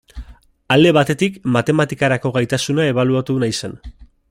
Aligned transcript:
Alde 0.75 0.93
batetik, 0.97 1.37
matematikarako 1.57 2.33
gaitasuna 2.39 2.89
ebaluatu 2.95 3.37
nahi 3.45 3.57
zen. 3.63 3.79